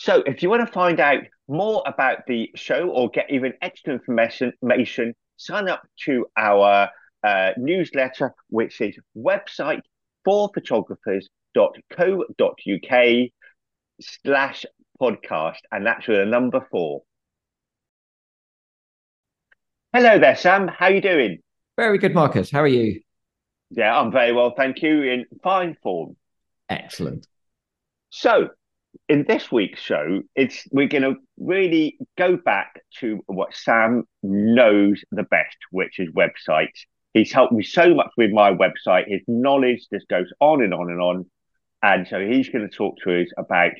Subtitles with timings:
[0.00, 3.92] So, if you want to find out more about the show or get even extra
[3.92, 6.88] information, sign up to our
[7.22, 9.82] uh, newsletter, which is website
[10.24, 13.28] for photographers.co.uk
[14.00, 14.64] slash
[14.98, 17.02] podcast, and that's with a number four.
[19.92, 20.66] Hello there, Sam.
[20.66, 21.40] How are you doing?
[21.76, 22.50] Very good, Marcus.
[22.50, 23.02] How are you?
[23.68, 25.02] Yeah, I'm very well, thank you.
[25.02, 26.16] In fine form.
[26.70, 27.26] Excellent.
[28.08, 28.48] So,
[29.08, 35.02] in this week's show, it's we're going to really go back to what Sam knows
[35.10, 36.86] the best, which is websites.
[37.12, 39.08] He's helped me so much with my website.
[39.08, 41.26] His knowledge just goes on and on and on.
[41.82, 43.72] And so he's going to talk to us about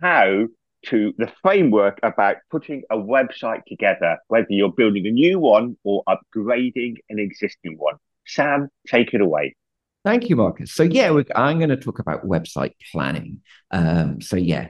[0.00, 0.46] how
[0.86, 6.04] to the framework about putting a website together, whether you're building a new one or
[6.08, 7.96] upgrading an existing one.
[8.26, 9.56] Sam, take it away.
[10.04, 10.72] Thank you, Marcus.
[10.72, 13.40] So, yeah, I'm going to talk about website planning.
[13.70, 14.68] Um, so, yeah,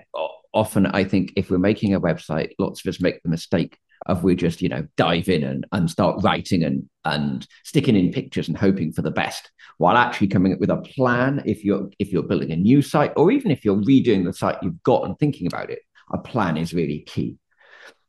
[0.52, 4.25] often I think if we're making a website, lots of us make the mistake of
[4.25, 8.48] we just, you know, dive in and, and start writing and, and sticking in pictures
[8.48, 12.12] and hoping for the best while actually coming up with a plan if you're if
[12.12, 15.19] you're building a new site or even if you're redoing the site you've got and
[15.19, 15.80] thinking about it
[16.12, 17.36] a plan is really key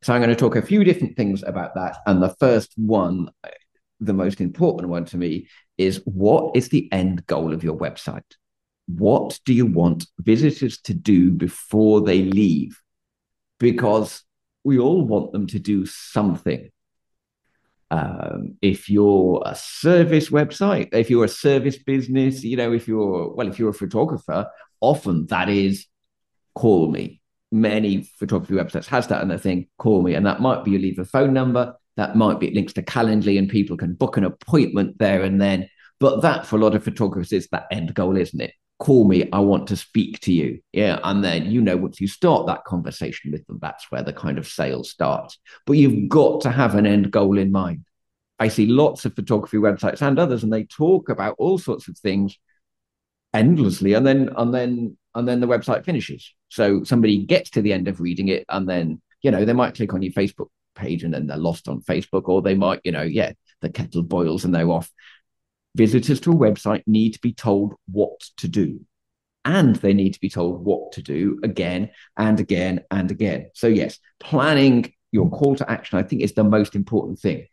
[0.01, 3.29] so i'm going to talk a few different things about that and the first one
[3.99, 5.47] the most important one to me
[5.77, 8.23] is what is the end goal of your website
[8.87, 12.81] what do you want visitors to do before they leave
[13.59, 14.23] because
[14.63, 16.69] we all want them to do something
[17.91, 23.33] um, if you're a service website, if you're a service business, you know, if you're,
[23.33, 24.47] well, if you're a photographer,
[24.79, 25.87] often that is
[26.53, 27.19] call me.
[27.51, 30.13] Many photography websites has that and the thing, call me.
[30.13, 33.37] And that might be you leave a phone number, that might be links to Calendly
[33.37, 35.69] and people can book an appointment there and then.
[35.99, 38.53] But that for a lot of photographers is that end goal, isn't it?
[38.79, 42.07] call me i want to speak to you yeah and then you know once you
[42.07, 46.39] start that conversation with them that's where the kind of sale starts but you've got
[46.41, 47.83] to have an end goal in mind
[48.39, 51.97] i see lots of photography websites and others and they talk about all sorts of
[51.97, 52.39] things
[53.33, 57.73] endlessly and then and then and then the website finishes so somebody gets to the
[57.73, 60.47] end of reading it and then you know they might click on your facebook
[60.79, 63.31] page and then they're lost on facebook or they might you know yeah
[63.61, 64.89] the kettle boils and they're off
[65.75, 68.81] visitors to a website need to be told what to do.
[69.45, 73.49] And they need to be told what to do again and again and again.
[73.53, 77.47] So, yes, planning your call to action, I think, is the most important thing.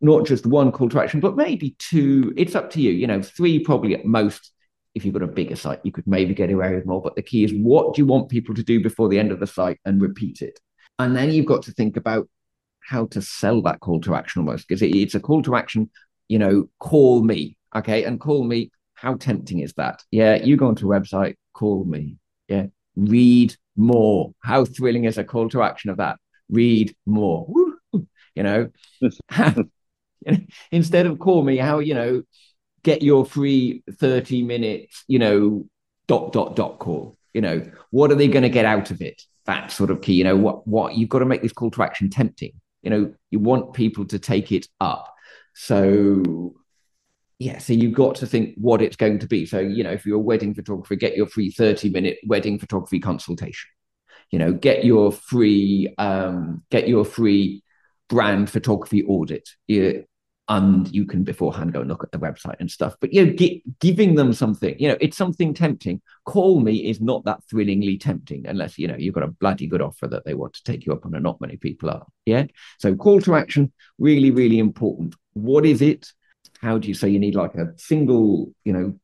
[0.00, 2.34] Not just one call to action, but maybe two.
[2.36, 2.90] It's up to you.
[2.90, 4.52] You know, three probably at most.
[4.94, 7.00] If you've got a bigger site, you could maybe get away with more.
[7.00, 9.40] But the key is what do you want people to do before the end of
[9.40, 10.60] the site and repeat it?
[10.98, 12.28] And then you've got to think about
[12.88, 15.90] how to sell that call to action almost because it's a call to action
[16.32, 17.58] you know, call me.
[17.76, 18.04] Okay.
[18.04, 18.70] And call me.
[18.94, 20.02] How tempting is that?
[20.10, 20.36] Yeah.
[20.36, 22.16] You go onto a website, call me.
[22.48, 22.66] Yeah.
[22.96, 24.32] Read more.
[24.42, 26.18] How thrilling is a call to action of that?
[26.48, 27.46] Read more.
[27.48, 27.76] Woo!
[28.34, 28.70] You know,
[30.72, 32.22] instead of call me, how, you know,
[32.82, 35.66] get your free 30 minutes, you know,
[36.06, 37.18] dot, dot, dot call.
[37.34, 39.20] You know, what are they going to get out of it?
[39.44, 40.14] That sort of key.
[40.14, 42.54] You know, what, what you've got to make this call to action tempting.
[42.82, 45.14] You know, you want people to take it up.
[45.54, 46.54] So
[47.42, 49.46] yeah, so you've got to think what it's going to be.
[49.46, 53.00] So, you know, if you're a wedding photographer, get your free 30 minute wedding photography
[53.00, 53.68] consultation.
[54.30, 57.62] You know, get your free um, get your free
[58.08, 59.48] brand photography audit.
[60.52, 62.94] And you can beforehand go and look at the website and stuff.
[63.00, 63.32] But you know,
[63.80, 66.02] giving them something, you know, it's something tempting.
[66.26, 69.80] Call me is not that thrillingly tempting unless you know you've got a bloody good
[69.80, 72.04] offer that they want to take you up on, and not many people are.
[72.26, 72.44] Yeah.
[72.78, 75.14] So call to action, really, really important.
[75.32, 76.12] What is it?
[76.60, 78.94] How do you say you need like a single, you know,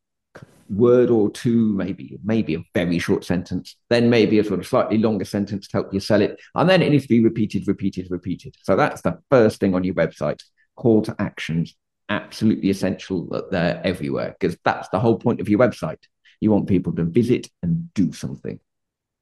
[0.69, 4.99] word or two, maybe, maybe a very short sentence, then maybe a sort of slightly
[4.99, 6.39] longer sentence to help you sell it.
[6.55, 8.55] And then it needs to be repeated, repeated, repeated.
[8.63, 10.43] So that's the first thing on your website
[10.79, 11.75] call to actions
[12.09, 15.99] absolutely essential that they're everywhere because that's the whole point of your website.
[16.41, 18.61] You want people to visit and do something.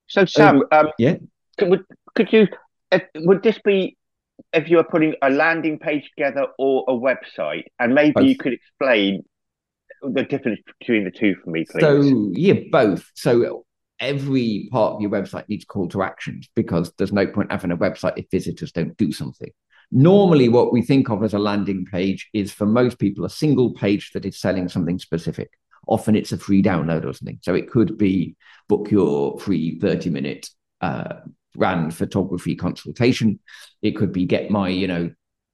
[0.09, 1.17] So, Sam, oh, um, yeah,
[1.59, 2.47] could, could you?
[3.17, 3.97] would this be
[4.53, 7.65] if you were putting a landing page together or a website?
[7.81, 8.25] And maybe both.
[8.27, 9.25] you could explain
[10.03, 11.81] the difference between the two for me, please.
[11.81, 13.11] So, yeah, both.
[13.15, 13.65] So,
[13.99, 17.77] every part of your website needs call to actions because there's no point having a
[17.77, 19.51] website if visitors don't do something.
[19.93, 23.73] Normally, what we think of as a landing page is for most people a single
[23.75, 25.51] page that is selling something specific.
[25.87, 27.39] Often it's a free download or something.
[27.43, 28.37] So it could be
[28.69, 30.51] book your free 30 minute
[30.81, 31.17] uh,
[31.55, 33.39] brand photography consultation.
[33.83, 35.11] It could be get my, you know,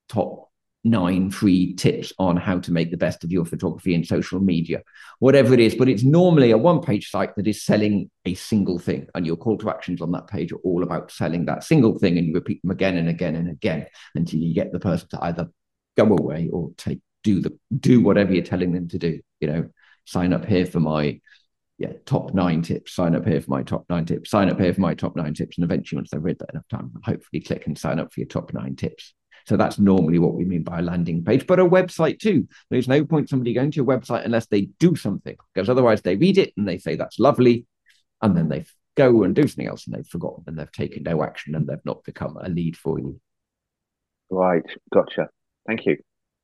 [0.08, 0.50] top
[0.84, 4.82] nine free tips on how to make the best of your photography in social media,
[5.20, 5.74] whatever it is.
[5.74, 9.06] But it's normally a one page site that is selling a single thing.
[9.14, 12.18] And your call to actions on that page are all about selling that single thing.
[12.18, 15.24] And you repeat them again and again and again until you get the person to
[15.24, 15.48] either
[15.96, 19.20] go away or take do the do whatever you're telling them to do.
[19.40, 19.68] You know,
[20.04, 21.20] sign up here for my
[21.78, 24.72] yeah, top nine tips, sign up here for my top nine tips, sign up here
[24.74, 25.58] for my top nine tips.
[25.58, 28.28] And eventually, once they've read that enough time, hopefully click and sign up for your
[28.28, 29.14] top nine tips.
[29.46, 32.48] So that's normally what we mean by a landing page, but a website too.
[32.70, 36.16] There's no point somebody going to your website unless they do something, because otherwise they
[36.16, 37.66] read it and they say that's lovely,
[38.20, 38.64] and then they
[38.96, 41.78] go and do something else and they've forgotten and they've taken no action and they've
[41.84, 43.20] not become a lead for you.
[44.30, 45.28] Right, gotcha.
[45.66, 45.96] Thank you.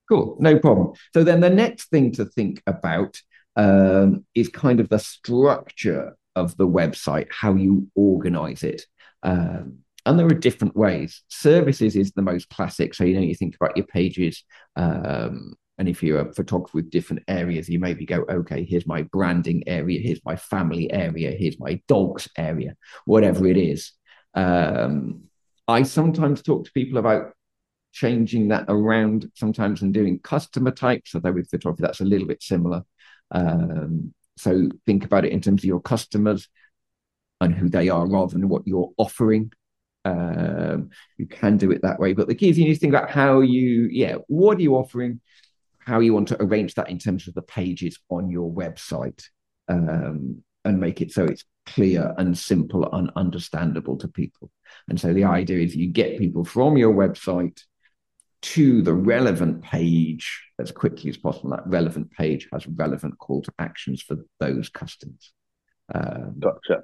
[0.08, 0.94] Cool, no problem.
[1.12, 3.20] So then the next thing to think about
[3.56, 8.86] um, is kind of the structure of the website, how you organize it.
[9.22, 11.22] Um, and there are different ways.
[11.28, 12.94] Services is the most classic.
[12.94, 14.42] So, you know, you think about your pages.
[14.74, 19.02] Um, and if you're a photographer with different areas, you maybe go, okay, here's my
[19.02, 22.74] branding area, here's my family area, here's my dogs area,
[23.04, 23.92] whatever it is.
[24.32, 25.24] Um,
[25.68, 27.32] I sometimes talk to people about
[27.92, 31.14] changing that around sometimes and doing customer types.
[31.14, 32.82] Although with photography, that's a little bit similar.
[33.30, 36.48] Um, so think about it in terms of your customers
[37.42, 39.52] and who they are rather than what you're offering.
[40.04, 42.94] Um, you can do it that way, but the key is you need to think
[42.94, 45.20] about how you, yeah, what are you offering,
[45.78, 49.24] how you want to arrange that in terms of the pages on your website,
[49.68, 54.50] um, and make it so it's clear and simple and understandable to people.
[54.88, 57.60] And so the idea is you get people from your website
[58.40, 61.50] to the relevant page as quickly as possible.
[61.50, 65.32] That relevant page has relevant call to actions for those customers.
[65.94, 66.82] Um, gotcha.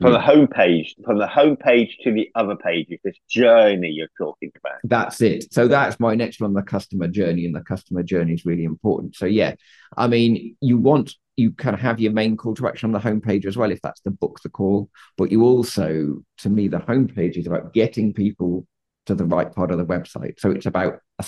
[0.00, 0.26] From the hmm.
[0.26, 4.80] home page, from the home page to the other pages, this journey you're talking about.
[4.82, 5.52] That's it.
[5.52, 9.14] So that's my next one, the customer journey, and the customer journey is really important.
[9.14, 9.54] So yeah,
[9.96, 13.46] I mean, you want you can have your main call to action on the homepage
[13.46, 14.90] as well, if that's the book the call.
[15.16, 18.66] But you also, to me, the homepage is about getting people
[19.06, 20.40] to the right part of the website.
[20.40, 21.26] So it's about a,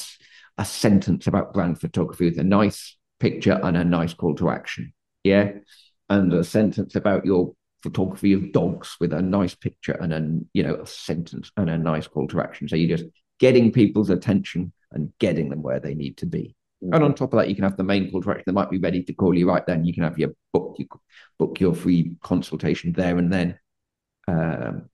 [0.58, 4.92] a sentence about brand photography with a nice picture and a nice call to action.
[5.24, 5.52] Yeah.
[6.08, 10.62] And a sentence about your photography of dogs with a nice picture and a you
[10.62, 12.68] know a sentence and a nice call to action.
[12.68, 13.08] So you're just
[13.38, 16.56] getting people's attention and getting them where they need to be.
[16.82, 16.94] Mm-hmm.
[16.94, 18.44] And on top of that, you can have the main call to action.
[18.46, 19.84] They might be ready to call you right then.
[19.84, 20.86] You can have your book, you
[21.38, 23.58] book your free consultation there and then.
[24.28, 24.88] Um,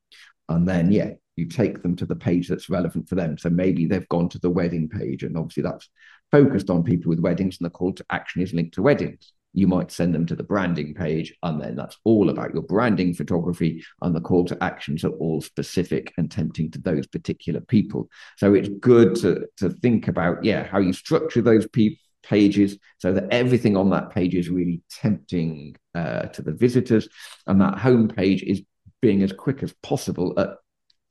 [0.49, 3.39] and then yeah, you take them to the page that's relevant for them.
[3.39, 5.89] So maybe they've gone to the wedding page, and obviously that's
[6.31, 9.33] focused on people with weddings, and the call to action is linked to weddings.
[9.55, 13.15] You might send them to the branding page, and then that's all about your branding
[13.15, 18.09] photography, and the call to actions are all specific and tempting to those particular people.
[18.39, 23.13] So it's good to, to think about, yeah, how you structure those pe- pages so
[23.13, 27.09] that everything on that page is really tempting uh, to the visitors,
[27.47, 28.63] and that home page is
[29.03, 30.51] being as quick as possible at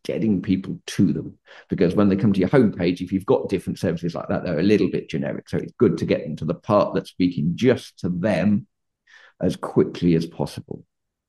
[0.04, 1.38] getting people to them.
[1.70, 4.60] Because when they come to your homepage, if you've got different services like that, they're
[4.60, 5.50] a little bit generic.
[5.50, 8.68] So it's good to get them to the part that's speaking just to them
[9.42, 10.86] as quickly as possible.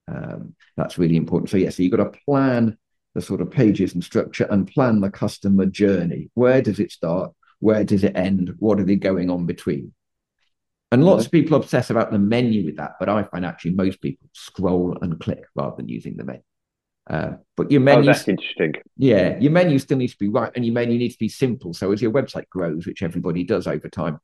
[0.09, 1.51] Um, that's really important.
[1.51, 2.77] So, yeah, so you've got to plan
[3.15, 6.31] the sort of pages and structure and plan the customer journey.
[6.35, 7.33] Where does it start?
[7.61, 8.55] Where does it end?
[8.59, 9.93] What are they going on between?
[10.91, 14.03] And lots of people obsess about the menu with that, but I find actually most
[14.03, 16.43] people scroll and click rather than using the menu.
[17.09, 18.75] Uh, but your menu, oh, that's interesting.
[18.97, 21.75] Yeah, your menu still needs to be right, and your menu needs to be simple.
[21.75, 24.21] So as your website grows, which everybody does over time,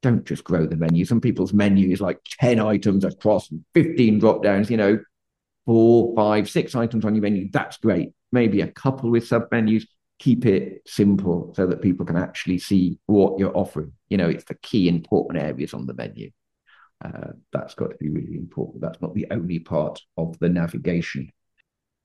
[0.00, 1.04] don't just grow the menu.
[1.04, 4.70] Some people's menu is like ten items across fifteen drop downs.
[4.70, 4.98] You know,
[5.66, 7.50] four, five, six items on your menu.
[7.52, 8.10] That's great.
[8.32, 9.86] Maybe a couple with sub menus.
[10.18, 13.92] Keep it simple so that people can actually see what you're offering.
[14.08, 16.30] You know, it's the key important areas on the menu.
[17.04, 18.82] Uh, that's got to be really important.
[18.82, 21.30] That's not the only part of the navigation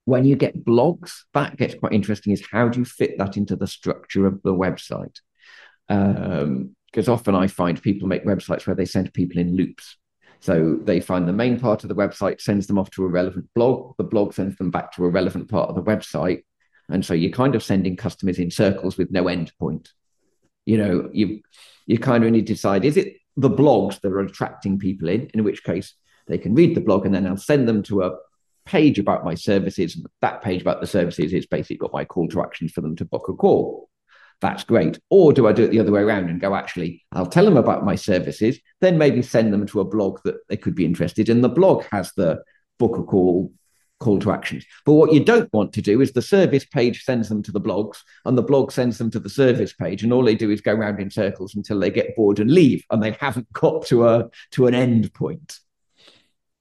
[0.08, 3.58] when you get blogs, that gets quite interesting is how do you fit that into
[3.58, 5.20] the structure of the website?
[5.86, 9.98] Because um, often I find people make websites where they send people in loops.
[10.40, 13.50] So they find the main part of the website, sends them off to a relevant
[13.54, 13.98] blog.
[13.98, 16.46] The blog sends them back to a relevant part of the website.
[16.88, 19.90] And so you're kind of sending customers in circles with no end point.
[20.66, 21.42] You know, you
[21.86, 25.30] you kind of need to decide is it the blogs that are attracting people in,
[25.34, 25.96] in which case
[26.28, 28.16] they can read the blog and then I'll send them to a
[28.68, 29.96] page about my services.
[29.96, 32.96] And that page about the services is basically got my call to actions for them
[32.98, 33.90] to book a call.
[34.40, 35.00] That's great.
[35.10, 37.58] Or do I do it the other way around and go, actually, I'll tell them
[37.58, 41.30] about my services, then maybe send them to a blog that they could be interested
[41.30, 41.42] in.
[41.42, 42.44] The blog has the
[42.78, 43.52] book a call
[44.00, 44.66] call to actions.
[44.86, 47.62] But what you don't want to do is the service page sends them to the
[47.62, 50.04] blogs and the blog sends them to the service page.
[50.04, 52.84] And all they do is go around in circles until they get bored and leave
[52.92, 55.60] and they haven't got to a to an end point.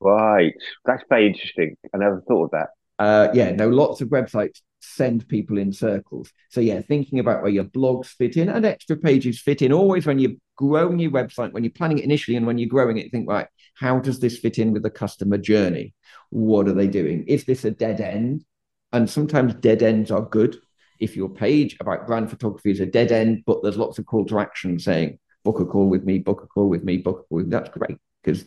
[0.01, 0.55] Right.
[0.85, 1.77] That's very interesting.
[1.95, 2.69] I never thought of that.
[2.99, 6.31] Uh, yeah, no, lots of websites send people in circles.
[6.51, 9.73] So yeah, thinking about where your blogs fit in and extra pages fit in.
[9.73, 12.99] Always when you're growing your website, when you're planning it initially and when you're growing
[12.99, 15.95] it, think, right, how does this fit in with the customer journey?
[16.31, 17.25] What are they doing?
[17.27, 18.45] Is this a dead end?
[18.93, 20.57] And sometimes dead ends are good.
[20.99, 24.25] If your page about brand photography is a dead end, but there's lots of call
[24.27, 27.29] to action saying, book a call with me, book a call with me, book a
[27.29, 28.45] call with me, that's great because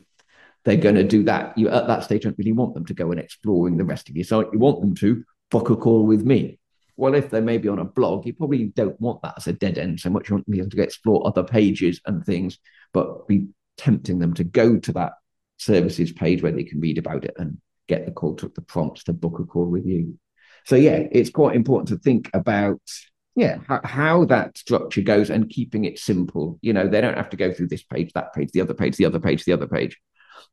[0.66, 1.58] they're going to do that.
[1.58, 4.16] You at that stage don't really want them to go and exploring the rest of
[4.16, 4.48] your site.
[4.51, 6.60] You want them to book a call with me.
[6.98, 9.78] Well, if they're maybe on a blog, you probably don't want that as a dead
[9.78, 10.30] end so much.
[10.30, 12.60] You want them to explore other pages and things,
[12.94, 13.48] but be
[13.78, 15.13] tempting them to go to that
[15.58, 19.06] services page where they can read about it and get the call to the prompts
[19.06, 20.20] to book a call with you.
[20.66, 22.82] So yeah, it's quite important to think about
[23.36, 26.60] yeah how, how, that structure goes and keeping it simple.
[26.62, 28.98] You know, they don't have to go through this page, that page, the other page,
[28.98, 29.98] the other page, the other page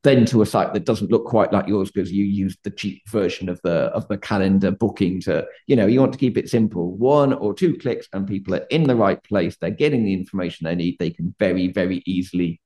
[0.03, 3.03] then to a site that doesn't look quite like yours because you used the cheap
[3.09, 6.49] version of the of the calendar booking to you know you want to keep it
[6.49, 6.97] simple.
[6.97, 9.57] One or two clicks and people are in the right place.
[9.57, 10.97] They're getting the information they need.
[10.99, 12.61] They can very very easily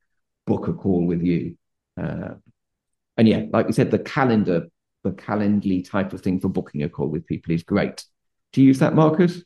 [0.47, 1.57] book a call with you.
[2.01, 2.35] Uh,
[3.17, 4.67] and yeah like we said the calendar
[5.05, 8.05] the calendly type of thing for booking a call with people is great.
[8.53, 9.43] Do you use that marcus?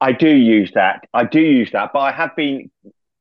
[0.00, 1.04] I do use that.
[1.14, 2.70] I do use that but i have been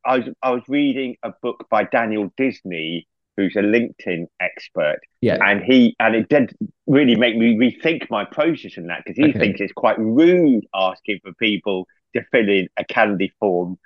[0.05, 3.07] I was, I was reading a book by Daniel Disney
[3.41, 4.99] who's a LinkedIn expert.
[5.21, 5.37] Yeah.
[5.41, 6.55] And he and it did
[6.87, 9.39] really make me rethink my process in that because he okay.
[9.39, 13.77] thinks it's quite rude asking for people to fill in a Calendly form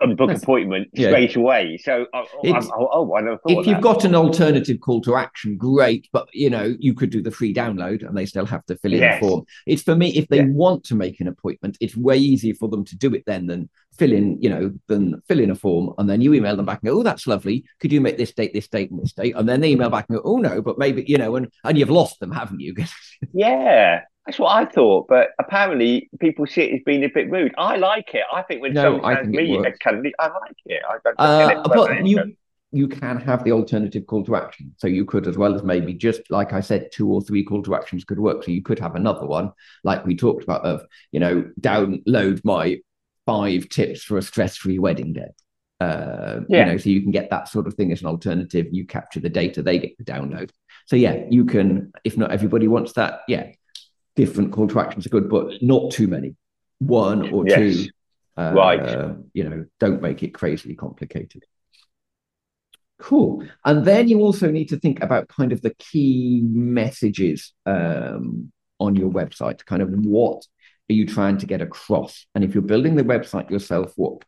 [0.00, 1.08] and book That's, appointment yeah.
[1.08, 1.78] straight away.
[1.78, 5.56] So, oh, oh, oh, I never thought if you've got an alternative call to action,
[5.56, 6.08] great.
[6.12, 8.92] But you know, you could do the free download, and they still have to fill
[8.92, 9.20] in yes.
[9.20, 9.44] the form.
[9.66, 10.48] It's for me if they yeah.
[10.48, 13.68] want to make an appointment, it's way easier for them to do it then than
[13.98, 16.80] fill in, you know, than fill in a form, and then you email them back
[16.82, 17.64] and go, "Oh, that's lovely.
[17.80, 20.06] Could you make this date, this date, and this date?" And then they email back
[20.08, 22.74] and go, "Oh no, but maybe you know," and and you've lost them, haven't you?
[23.32, 24.02] yeah.
[24.26, 27.54] That's what I thought, but apparently people see it as being a bit rude.
[27.56, 28.22] I like it.
[28.32, 30.82] I think when no, someone tells me a Calendly, I like it.
[30.88, 32.36] I don't uh, but you
[32.72, 34.72] you can have the alternative call to action.
[34.76, 37.62] So you could, as well as maybe just like I said, two or three call
[37.62, 38.44] to actions could work.
[38.44, 42.78] So you could have another one, like we talked about, of you know, download my
[43.26, 45.30] five tips for a stress-free wedding day.
[45.80, 46.60] Uh, yeah.
[46.60, 48.66] You know, so you can get that sort of thing as an alternative.
[48.70, 50.50] You capture the data, they get the download.
[50.86, 51.92] So yeah, you can.
[52.04, 53.50] If not everybody wants that, yeah,
[54.16, 56.36] different call to actions are good, but not too many.
[56.78, 57.58] One or yes.
[57.58, 57.86] two.
[58.36, 59.16] Uh, right.
[59.34, 61.44] You know, don't make it crazily complicated.
[62.98, 63.46] Cool.
[63.64, 68.96] And then you also need to think about kind of the key messages um, on
[68.96, 70.44] your website, kind of what
[70.90, 72.26] are you trying to get across?
[72.34, 74.22] And if you're building the website yourself, what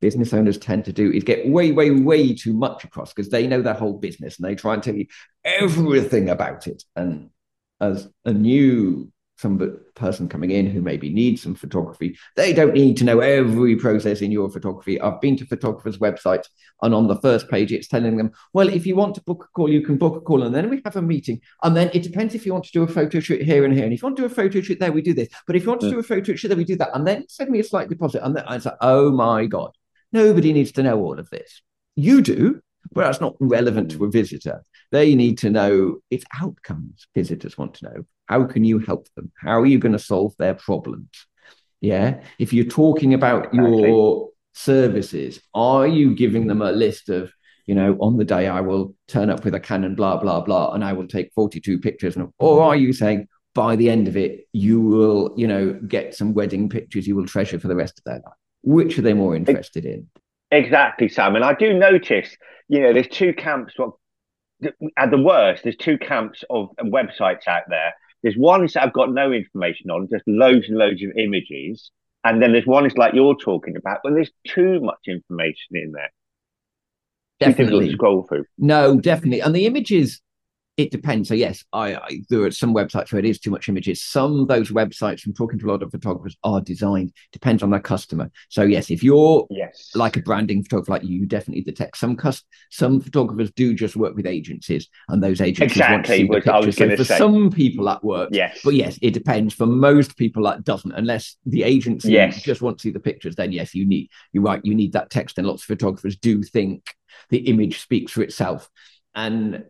[0.00, 3.46] business owners tend to do is get way, way, way too much across because they
[3.46, 5.06] know their whole business and they try and tell you
[5.44, 6.84] everything about it.
[6.94, 7.30] And
[7.80, 12.16] as a new some person coming in who maybe needs some photography.
[12.36, 15.00] They don't need to know every process in your photography.
[15.00, 16.46] I've been to photographers' websites,
[16.82, 19.52] and on the first page, it's telling them, well, if you want to book a
[19.52, 21.40] call, you can book a call, and then we have a meeting.
[21.62, 23.84] And then it depends if you want to do a photo shoot here and here.
[23.84, 25.28] And if you want to do a photo shoot there, we do this.
[25.46, 26.94] But if you want to do a photo shoot there, we do that.
[26.94, 28.24] And then send me a slight deposit.
[28.24, 29.72] And then I say, oh my God,
[30.12, 31.62] nobody needs to know all of this.
[31.96, 32.60] You do,
[32.92, 34.64] but that's not relevant to a visitor.
[34.92, 37.06] They need to know its outcomes.
[37.14, 39.32] Visitors want to know how can you help them?
[39.36, 41.08] How are you going to solve their problems?
[41.80, 42.22] Yeah.
[42.38, 43.88] If you're talking about exactly.
[43.88, 47.30] your services, are you giving them a list of,
[47.66, 50.72] you know, on the day I will turn up with a Canon, blah, blah, blah,
[50.72, 52.16] and I will take 42 pictures?
[52.16, 56.14] And, Or are you saying, by the end of it, you will, you know, get
[56.14, 58.34] some wedding pictures you will treasure for the rest of their life?
[58.62, 60.08] Which are they more interested in?
[60.50, 61.36] Exactly, Sam.
[61.36, 62.36] And I do notice,
[62.68, 63.74] you know, there's two camps.
[63.78, 63.98] Well,
[64.96, 67.92] at the worst, there's two camps of websites out there
[68.24, 71.90] there's ones that I've got no information on, just loads and loads of images.
[72.24, 75.92] And then there's one is like you're talking about when there's too much information in
[75.92, 76.10] there.
[77.38, 77.92] Definitely.
[77.92, 78.46] scroll through.
[78.56, 79.40] No, definitely.
[79.40, 80.22] And the images
[80.76, 81.28] it depends.
[81.28, 84.02] So yes, I, I, there are some websites where it is too much images.
[84.02, 87.70] Some of those websites, from talking to a lot of photographers, are designed depends on
[87.70, 88.30] their customer.
[88.48, 92.16] So yes, if you're yes like a branding photographer like you, you definitely detect some
[92.16, 96.22] cust- some photographers do just work with agencies, and those agencies exactly want to see
[96.26, 96.76] the pictures.
[96.76, 97.18] So for say.
[97.18, 98.30] some people that works.
[98.34, 99.54] Yes, but yes, it depends.
[99.54, 102.42] For most people that doesn't, unless the agency yes.
[102.42, 103.36] just want to see the pictures.
[103.36, 104.60] Then yes, you need you're right.
[104.64, 106.94] You need that text, and lots of photographers do think
[107.30, 108.68] the image speaks for itself.
[109.14, 109.64] And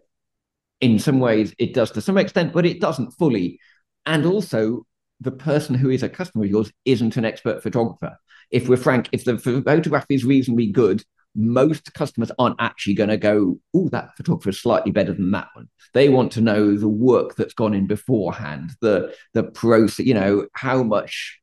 [0.80, 3.58] in some ways it does to some extent, but it doesn't fully.
[4.06, 4.86] And also,
[5.20, 8.18] the person who is a customer of yours isn't an expert photographer.
[8.50, 11.02] If we're frank, if the photograph is reasonably good,
[11.34, 15.48] most customers aren't actually going to go, oh, that photographer is slightly better than that
[15.54, 15.68] one.
[15.92, 20.46] They want to know the work that's gone in beforehand, the the process, you know,
[20.52, 21.40] how much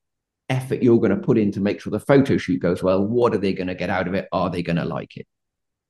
[0.50, 3.06] effort you're going to put in to make sure the photo shoot goes well.
[3.06, 4.28] What are they going to get out of it?
[4.32, 5.28] Are they going to like it?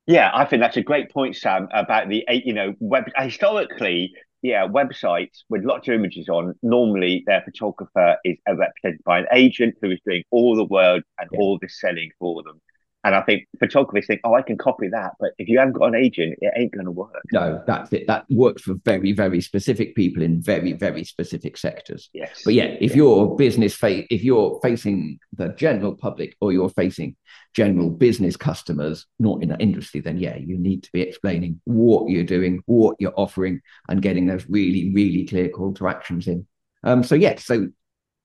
[0.08, 3.06] Yeah, I think that's a great point, Sam, about the eh, you know web.
[3.16, 6.56] Uh, historically, yeah, websites with lots of images on.
[6.64, 11.04] Normally, their photographer is uh, represented by an agent who is doing all the work
[11.20, 11.40] and yeah.
[11.40, 12.60] all the selling for them.
[13.04, 15.14] And I think photographers think, oh, I can copy that.
[15.20, 17.22] But if you haven't got an agent, it ain't going to work.
[17.32, 18.06] No, that's it.
[18.08, 22.10] That works for very, very specific people in very, very specific sectors.
[22.14, 22.42] Yes.
[22.46, 27.16] But yeah, if you're business face, if you're facing the general public or you're facing
[27.56, 32.10] general business customers, not in that industry, then yeah, you need to be explaining what
[32.10, 36.46] you're doing, what you're offering, and getting those really, really clear call to actions in.
[36.84, 37.68] Um, so yeah, so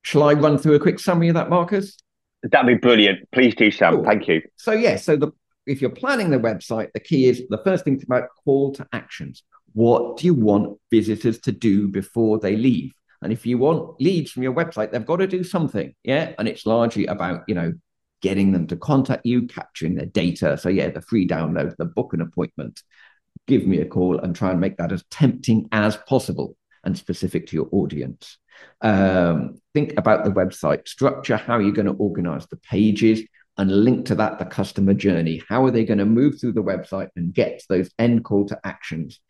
[0.02, 1.96] shall I run through a quick summary of that, Marcus?
[2.42, 3.30] That'd be brilliant.
[3.32, 3.96] Please do, Sam.
[3.96, 4.04] Cool.
[4.04, 4.42] Thank you.
[4.56, 5.32] So yeah, so the
[5.66, 9.42] if you're planning the website, the key is the first thing about call to actions.
[9.72, 12.94] What do you want visitors to do before they leave?
[13.22, 15.94] And if you want leads from your website, they've got to do something.
[16.04, 16.32] Yeah.
[16.38, 17.74] And it's largely about, you know,
[18.22, 20.56] getting them to contact you, capturing their data.
[20.56, 22.82] So yeah, the free download, the book an appointment,
[23.46, 27.48] give me a call and try and make that as tempting as possible and specific
[27.48, 28.38] to your audience.
[28.80, 31.36] Um, think about the website structure.
[31.36, 33.22] How are you going to organize the pages?
[33.58, 35.42] And link to that the customer journey.
[35.48, 38.60] How are they going to move through the website and get those end call to
[38.64, 39.20] actions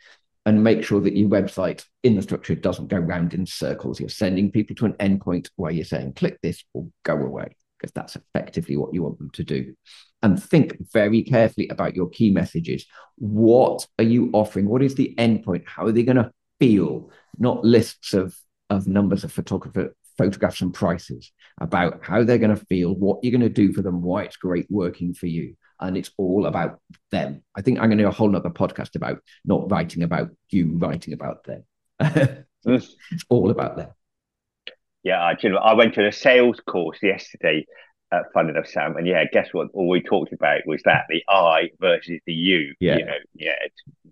[0.47, 3.99] and make sure that your website in the structure doesn't go round in circles.
[3.99, 7.93] You're sending people to an endpoint where you're saying, click this or go away, because
[7.93, 9.75] that's effectively what you want them to do.
[10.23, 12.87] And think very carefully about your key messages.
[13.17, 14.69] What are you offering?
[14.69, 15.65] What is the endpoint?
[15.67, 17.11] How are they going to feel?
[17.39, 18.37] Not lists of
[18.69, 23.31] of numbers of photographer photographs and prices about how they're going to feel, what you're
[23.31, 25.55] going to do for them, why it's great working for you.
[25.79, 27.43] And it's all about them.
[27.55, 30.79] I think I'm going to do a whole other podcast about not writing about you,
[30.79, 31.65] writing about them.
[32.67, 32.85] Mm.
[33.13, 33.91] it's all about them.
[35.05, 37.65] Yeah, I, you know, I went to a sales course yesterday
[38.13, 38.97] uh, fun enough, Sam.
[38.97, 39.69] And yeah, guess what?
[39.73, 42.75] All we talked about was that the I versus the you.
[42.81, 42.99] Yeah.
[42.99, 43.53] You know, yeah.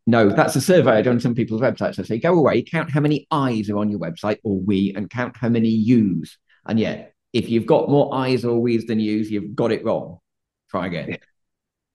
[0.07, 1.99] No, that's a survey I done on some people's websites.
[1.99, 5.09] I say, go away, count how many I's are on your website or we, and
[5.09, 6.37] count how many U's.
[6.67, 10.19] And yeah, if you've got more I's or we's than U's, you've got it wrong.
[10.71, 11.19] Try again.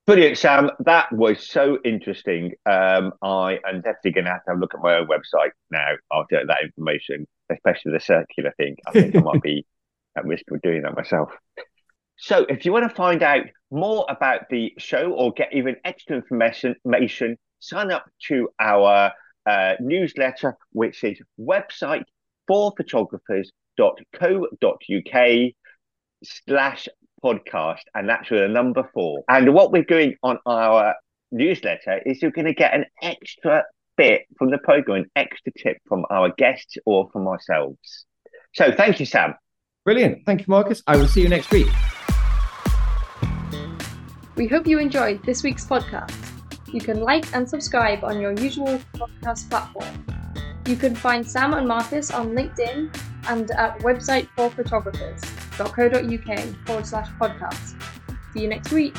[0.07, 0.71] Brilliant, Sam.
[0.79, 2.53] That was so interesting.
[2.65, 5.51] Um, I am definitely going to have to have a look at my own website
[5.69, 8.77] now after that information, especially the circular thing.
[8.87, 9.67] I think I might be
[10.17, 11.29] at risk of doing that myself.
[12.21, 16.17] So, if you want to find out more about the show or get even extra
[16.17, 19.13] information, sign up to our
[19.45, 22.03] uh, newsletter, which is website
[22.45, 25.51] for photographers.co.uk
[26.23, 26.89] slash
[27.23, 27.79] podcast.
[27.95, 29.23] And that's with a number four.
[29.29, 30.95] And what we're doing on our
[31.31, 33.63] newsletter is you're going to get an extra
[33.95, 38.05] bit from the program, an extra tip from our guests or from ourselves.
[38.55, 39.35] So, thank you, Sam.
[39.85, 40.25] Brilliant.
[40.25, 40.83] Thank you, Marcus.
[40.85, 41.69] I will see you next week.
[44.39, 46.15] We hope you enjoyed this week's podcast.
[46.71, 50.05] You can like and subscribe on your usual podcast platform.
[50.65, 52.95] You can find Sam and Marcus on LinkedIn
[53.27, 57.83] and at website for photographers.co.uk forward slash podcast.
[58.33, 58.95] See you next week.